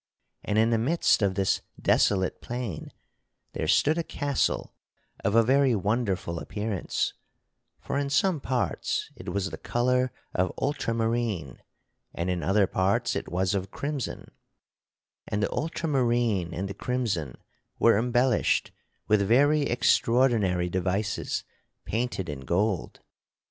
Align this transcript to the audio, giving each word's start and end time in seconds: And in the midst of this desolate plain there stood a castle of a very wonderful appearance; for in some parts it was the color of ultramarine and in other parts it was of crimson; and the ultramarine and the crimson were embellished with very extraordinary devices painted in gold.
And 0.43 0.57
in 0.57 0.71
the 0.71 0.79
midst 0.79 1.21
of 1.21 1.35
this 1.35 1.61
desolate 1.79 2.41
plain 2.41 2.91
there 3.53 3.67
stood 3.67 3.99
a 3.99 4.03
castle 4.03 4.73
of 5.23 5.35
a 5.35 5.43
very 5.43 5.75
wonderful 5.75 6.39
appearance; 6.39 7.13
for 7.79 7.99
in 7.99 8.09
some 8.09 8.39
parts 8.39 9.11
it 9.15 9.29
was 9.29 9.51
the 9.51 9.59
color 9.59 10.11
of 10.33 10.51
ultramarine 10.57 11.61
and 12.15 12.31
in 12.31 12.41
other 12.41 12.65
parts 12.65 13.15
it 13.15 13.29
was 13.31 13.53
of 13.53 13.69
crimson; 13.69 14.31
and 15.27 15.43
the 15.43 15.51
ultramarine 15.51 16.51
and 16.51 16.67
the 16.67 16.73
crimson 16.73 17.37
were 17.77 17.95
embellished 17.95 18.71
with 19.07 19.21
very 19.21 19.69
extraordinary 19.69 20.67
devices 20.67 21.43
painted 21.85 22.27
in 22.27 22.39
gold. 22.39 23.01